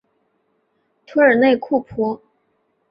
[1.05, 2.19] 图尔内库普。